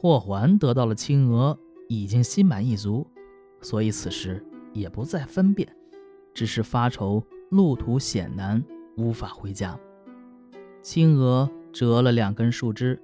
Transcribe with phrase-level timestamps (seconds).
[0.00, 3.04] 霍桓得到了青娥，已经心满意足，
[3.60, 4.40] 所以此时
[4.72, 5.68] 也不再分辨，
[6.32, 7.20] 只是发愁
[7.50, 8.62] 路途险难，
[8.96, 9.76] 无法回家。
[10.82, 13.02] 青娥折了两根树枝，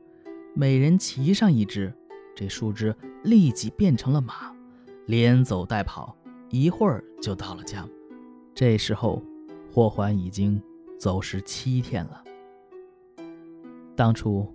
[0.54, 1.92] 每人骑上一只，
[2.32, 4.54] 这树枝立即变成了马，
[5.06, 6.16] 连走带跑，
[6.48, 7.84] 一会儿就到了家。
[8.54, 9.20] 这时候，
[9.72, 10.62] 霍桓已经
[10.96, 12.22] 走失七天了。
[13.96, 14.48] 当初，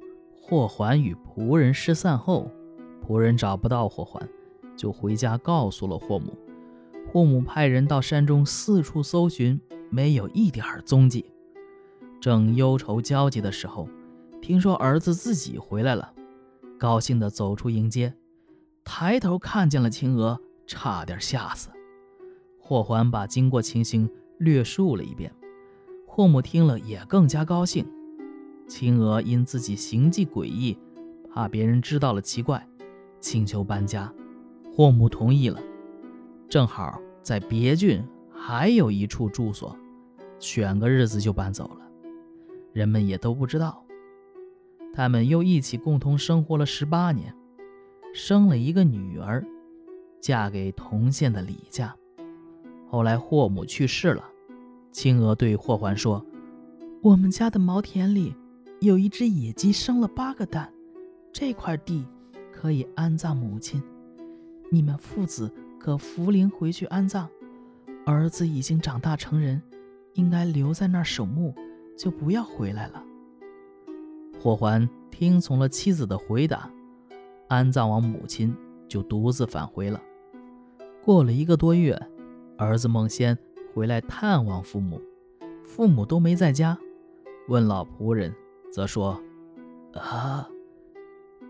[0.49, 2.49] 霍桓与仆人失散后，
[3.05, 4.27] 仆人找不到霍桓，
[4.75, 6.35] 就回家告诉了霍母。
[7.07, 11.31] 霍母派人到山中四处搜寻，没有一点踪迹。
[12.19, 13.87] 正忧愁焦急的时候，
[14.41, 16.11] 听说儿子自己回来了，
[16.79, 18.11] 高兴地走出迎接，
[18.83, 21.69] 抬头看见了青娥，差点吓死。
[22.59, 24.09] 霍桓把经过情形
[24.39, 25.31] 略述了一遍，
[26.07, 27.85] 霍母听了也更加高兴。
[28.69, 30.77] 青娥因自己行迹诡异，
[31.33, 32.65] 怕别人知道了奇怪，
[33.19, 34.13] 请求搬家，
[34.71, 35.59] 霍母同意了。
[36.47, 39.75] 正好在别郡还有一处住所，
[40.37, 41.81] 选个日子就搬走了。
[42.71, 43.83] 人们也都不知道。
[44.93, 47.35] 他们又一起共同生活了十八年，
[48.13, 49.43] 生了一个女儿，
[50.21, 51.95] 嫁给同县的李家。
[52.87, 54.23] 后来霍母去世了，
[54.91, 56.25] 青娥对霍桓说
[57.01, 58.35] ：“我们家的茅田里
[58.81, 60.71] 有一只野鸡生了八个蛋，
[61.33, 62.05] 这块地
[62.51, 63.83] 可以安葬母亲。
[64.71, 67.29] 你们父子可扶灵回去安葬。
[68.05, 69.61] 儿子已经长大成人，
[70.13, 71.53] 应该留在那儿守墓，
[71.97, 73.03] 就不要回来了。”
[74.39, 76.71] 霍桓听从了妻子的回答，
[77.49, 78.55] 安葬完母亲，
[78.87, 80.01] 就独自返回了。
[81.03, 81.99] 过了一个多月。
[82.57, 83.37] 儿子孟仙
[83.73, 85.01] 回来探望父母，
[85.63, 86.77] 父母都没在家。
[87.47, 88.35] 问老仆人，
[88.71, 89.21] 则说
[89.93, 90.47] ：“啊，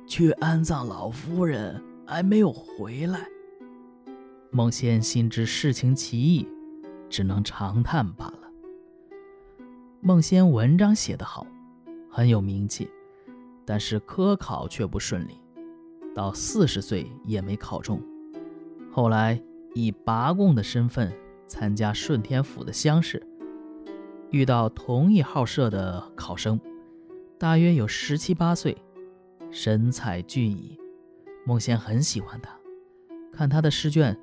[0.08, 3.28] 去安葬老夫人，还没有回来。”
[4.52, 6.48] 孟仙心知事情奇异，
[7.10, 8.52] 只能长叹罢了。
[10.02, 11.46] 孟仙文章写得好，
[12.10, 12.90] 很有名气，
[13.66, 15.40] 但是科考却不顺利，
[16.16, 18.02] 到四十岁也没考中。
[18.92, 19.42] 后来。
[19.76, 21.14] 以拔贡的身份
[21.46, 23.22] 参加顺天府的乡试，
[24.32, 26.60] 遇到同一号社的考生，
[27.40, 28.78] 大约有十七八岁，
[29.50, 30.78] 神采俊逸。
[31.46, 32.52] 孟仙很喜欢他，
[33.32, 34.20] 看他的试卷，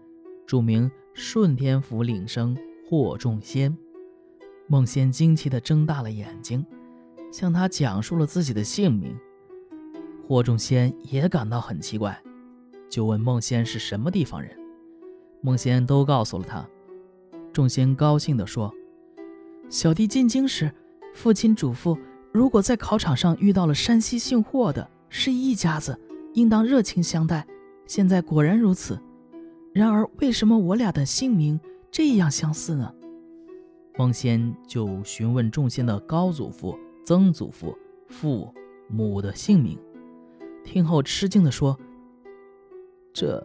[0.46, 2.54] 注明顺天府领生
[2.86, 3.74] 霍仲仙。
[4.66, 6.62] 孟仙惊奇地睁大了眼睛，
[7.32, 9.18] 向他讲述了自己的姓名。
[10.28, 12.22] 霍仲仙也感到很奇怪，
[12.90, 14.54] 就问孟仙是什么地方人。
[15.40, 16.68] 孟仙都告诉了他，
[17.50, 18.70] 众仙高兴地说
[19.70, 20.70] ：“小弟进京时，
[21.14, 21.98] 父亲嘱咐，
[22.36, 25.98] 如果在考场上遇到了山西姓霍的，是一家子，
[26.34, 27.46] 应当热情相待。
[27.86, 29.00] 现在果然如此。
[29.72, 31.58] 然而，为什么我俩的姓名
[31.90, 32.92] 这样相似呢？”
[33.96, 37.74] 孟仙就询问众仙的高祖父、曾祖父、
[38.06, 38.52] 父
[38.86, 39.78] 母的姓名，
[40.62, 41.74] 听后吃惊地说
[43.14, 43.42] ：“这……”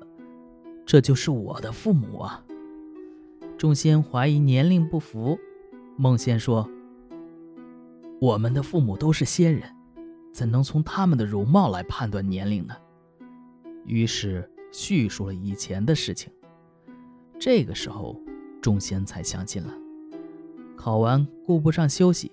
[0.85, 2.43] 这就是我的父母啊！
[3.57, 5.39] 众仙怀疑年龄不符，
[5.95, 6.69] 孟仙说
[8.21, 9.63] ：“我们的父母都是仙人，
[10.31, 12.75] 怎能从他们的容貌来判断年龄呢？”
[13.83, 16.31] 于是叙述了以前的事情。
[17.39, 18.21] 这个时候，
[18.61, 19.73] 众仙才相信了。
[20.77, 22.31] 考完顾不上休息，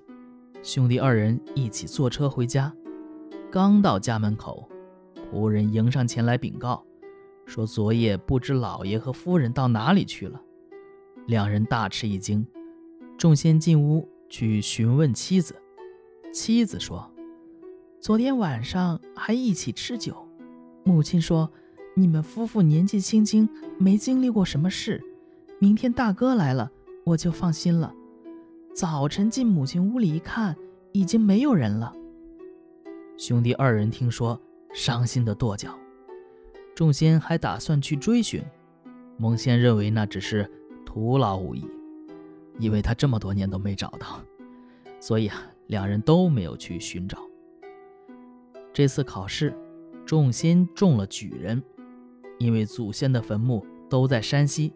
[0.63, 2.71] 兄弟二人一起坐车回家。
[3.51, 4.69] 刚到家门口，
[5.33, 6.85] 仆人迎上前来禀告。
[7.47, 10.39] 说昨夜不知老爷和夫人到哪里去了，
[11.29, 12.47] 两人大吃一惊。
[13.17, 15.57] 众仙进屋去询问妻子，
[16.33, 17.11] 妻子说
[18.01, 20.15] ：“昨天晚上还一起吃酒。
[20.85, 21.51] 母亲说，
[21.95, 25.03] 你们夫妇年纪轻轻，没经历过什么事。
[25.59, 26.71] 明天大哥来了，
[27.05, 27.93] 我就放心了。
[28.75, 30.55] 早晨进母亲屋里一看，
[30.93, 31.93] 已经没有人了。”
[33.17, 34.41] 兄弟二人听说，
[34.73, 35.77] 伤心的跺脚。
[36.75, 38.41] 众仙还打算去追寻，
[39.17, 40.49] 孟仙认为那只是
[40.87, 41.67] 徒劳无益，
[42.61, 44.21] 因为他这么多年都没找到，
[45.01, 47.19] 所以啊，两人都没有去寻找。
[48.73, 49.57] 这次考试，
[50.05, 51.63] 众仙中了举人，
[52.39, 54.73] 因为祖先的坟墓都在山西，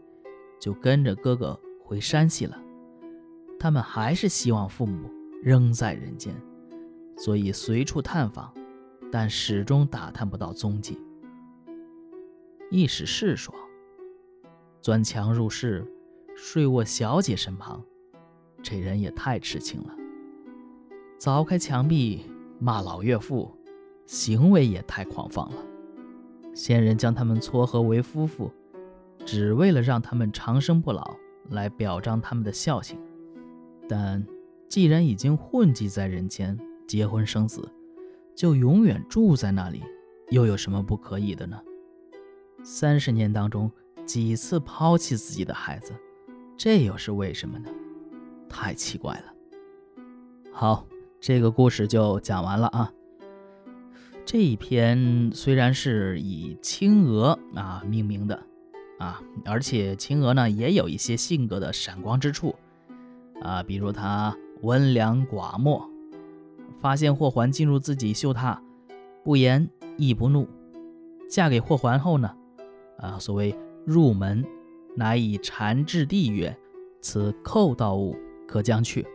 [0.60, 2.56] 就跟着哥哥回山西了。
[3.58, 5.10] 他们还是希望父母
[5.42, 6.34] 仍在人间，
[7.16, 8.52] 所以随处探访，
[9.10, 10.98] 但始终打探不到踪迹。
[12.70, 13.54] 易史是说
[14.82, 15.86] ：“钻墙入室，
[16.34, 17.84] 睡卧小姐身旁，
[18.62, 19.94] 这人也太痴情了。
[21.22, 22.26] 凿开墙壁
[22.58, 23.48] 骂老岳父，
[24.06, 25.56] 行为也太狂放了。”
[26.52, 28.50] 先人将他们撮合为夫妇，
[29.24, 31.14] 只为了让他们长生不老，
[31.50, 32.98] 来表彰他们的孝行。
[33.88, 34.26] 但
[34.68, 36.58] 既然已经混迹在人间，
[36.88, 37.70] 结婚生子，
[38.34, 39.80] 就永远住在那里，
[40.30, 41.56] 又有什么不可以的呢？
[42.64, 43.70] 三十年当中
[44.04, 45.92] 几次抛弃自己的孩子，
[46.56, 47.68] 这又是为什么呢？
[48.48, 49.32] 太奇怪了。
[50.50, 50.84] 好，
[51.22, 52.92] 这个故事就讲完了啊。
[54.26, 58.42] 这一篇虽然是以青娥啊命名的
[58.98, 62.56] 啊，而且青娥呢也有一些性格的闪光之处
[63.40, 65.88] 啊，比如她温良寡默，
[66.80, 68.58] 发现霍桓进入自己绣榻，
[69.22, 70.48] 不言亦不怒。
[71.30, 72.34] 嫁给霍桓后呢，
[72.98, 74.44] 啊，所谓入门，
[74.96, 76.58] 乃以禅掷地曰
[77.00, 78.16] ：“此寇盗物，
[78.48, 79.06] 可将去。”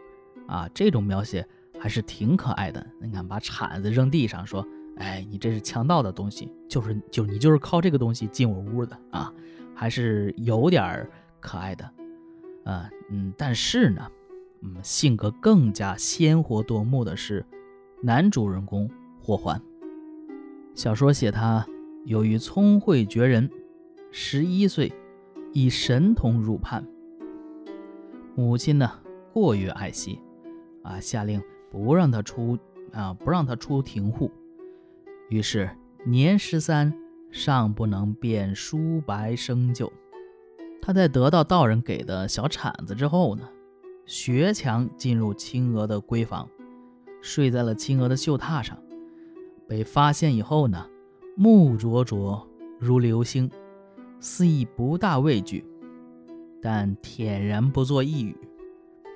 [0.47, 1.45] 啊，这种描写
[1.79, 2.85] 还是挺可爱的。
[2.99, 4.65] 你看，把铲子扔地上，说。
[4.99, 9.31] 哎，你这是强盗的东西，就是就你就是靠这个东西进我屋的啊，
[9.75, 11.07] 还是有点
[11.39, 11.85] 可爱的，
[12.63, 14.09] 啊嗯，但是呢，
[14.61, 17.45] 嗯，性格更加鲜活夺目的是
[18.01, 18.89] 男主人公
[19.21, 19.61] 霍桓。
[20.73, 21.63] 小说写他
[22.05, 23.47] 由于聪慧绝人，
[24.09, 24.91] 十一岁
[25.53, 26.83] 以神童入判，
[28.33, 28.89] 母亲呢
[29.31, 30.19] 过于爱惜，
[30.81, 32.57] 啊，下令不让他出
[32.91, 34.31] 啊，不让他出庭户。
[35.29, 35.69] 于是
[36.05, 36.93] 年十三，
[37.31, 39.91] 尚不能辨书白生就。
[40.81, 43.49] 他在得到道人给的小铲子之后呢，
[44.05, 46.47] 学强进入青娥的闺房，
[47.21, 48.77] 睡在了青娥的绣榻上。
[49.67, 50.89] 被发现以后呢，
[51.35, 52.47] 目灼灼
[52.79, 53.51] 如流星，
[54.21, 55.65] 肆意不大畏惧，
[56.61, 58.33] 但恬然不作一语。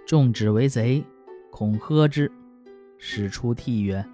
[0.05, 1.05] 众指为贼，
[1.49, 2.29] 恐喝之，
[3.03, 4.05] 使出涕曰：“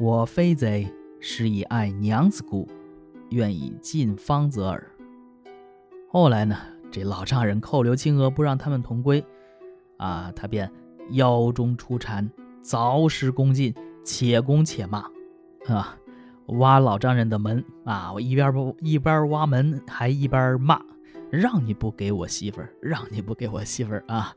[0.00, 0.92] 我非贼。”
[1.24, 2.68] 是以爱娘子故，
[3.30, 4.84] 愿以尽方则耳。
[6.10, 6.56] 后来呢，
[6.90, 9.24] 这老丈人扣留青娥，不让他们同归，
[9.98, 10.68] 啊，他便
[11.10, 12.28] 腰中出禅，
[12.60, 13.72] 凿石攻进，
[14.02, 15.04] 且攻且骂，
[15.68, 15.96] 啊，
[16.46, 20.82] 挖老丈人的门啊，我一边不一边挖门，还一边骂，
[21.30, 24.34] 让你不给我媳妇儿，让你不给我媳妇儿啊！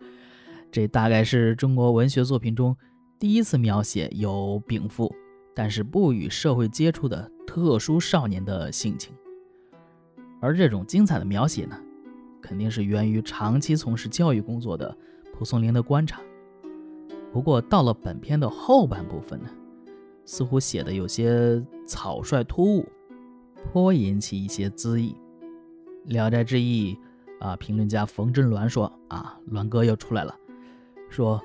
[0.72, 2.78] 这大概是中国文学作品中
[3.20, 5.14] 第一次描写有禀赋。
[5.58, 9.16] 但是不与社会接触的特殊少年的性情，
[10.42, 11.80] 而这种精彩的描写呢，
[12.42, 14.94] 肯定是源于长期从事教育工作的
[15.32, 16.22] 蒲松龄的观察。
[17.32, 19.50] 不过到了本篇的后半部分呢，
[20.26, 22.86] 似乎写的有些草率突兀，
[23.72, 25.16] 颇引起一些咨议。
[26.12, 26.94] 《聊斋志异》
[27.40, 30.38] 啊，评论家冯真鸾说啊，鸾哥又出来了，
[31.10, 31.42] 说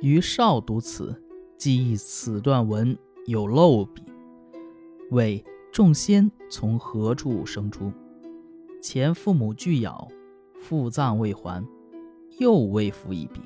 [0.00, 1.22] 余少读此，
[1.58, 2.96] 记忆此段文。
[3.26, 4.02] 有漏笔，
[5.10, 7.92] 谓众仙从何处生出？
[8.80, 10.08] 前父母俱杳，
[10.58, 11.62] 父葬未还，
[12.38, 13.40] 又未复一笔。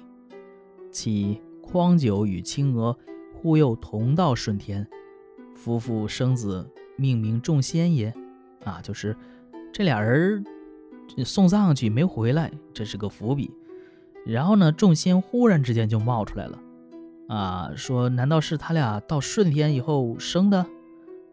[0.92, 2.96] 其匡九与青娥
[3.34, 4.88] 忽又同到顺天，
[5.56, 8.14] 夫妇生子，命名众仙也。
[8.64, 9.14] 啊，就是
[9.72, 10.42] 这俩人
[11.24, 13.50] 送葬去没回来，这是个伏笔。
[14.24, 16.58] 然后呢，众仙忽然之间就冒出来了。
[17.28, 20.64] 啊，说难道是他俩到顺天以后生的？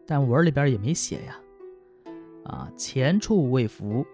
[0.06, 1.38] 但文里边也没写呀。
[2.44, 4.04] 啊，前处未服，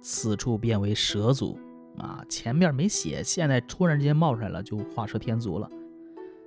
[0.00, 1.58] 此处变为蛇族。
[1.98, 5.68] 啊，前面没写，现在突然之间冒出来了，就画蛇添足了。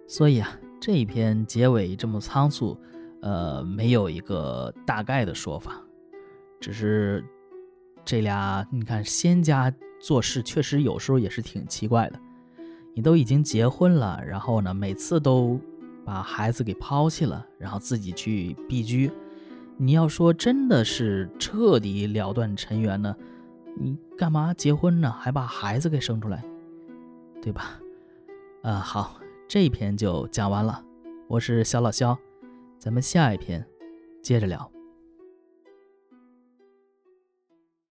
[0.07, 0.49] 所以啊，
[0.79, 2.77] 这一篇结尾这么仓促，
[3.21, 5.81] 呃，没有一个大概的说法，
[6.59, 7.25] 只是
[8.05, 12.19] 这俩，你看仙家做事确实有时候也是挺奇怪的。
[12.95, 15.59] 你都已经结婚了，然后呢，每次都
[16.03, 19.11] 把孩子给抛弃了，然后自己去避居。
[19.77, 23.15] 你要说真的是彻底了断尘缘呢，
[23.79, 25.09] 你干嘛结婚呢？
[25.11, 26.43] 还把孩子给生出来，
[27.41, 27.79] 对吧？
[28.63, 30.83] 啊，好，这一篇就讲完了。
[31.27, 32.17] 我是小老肖，
[32.77, 33.65] 咱们下一篇
[34.21, 34.69] 接着聊。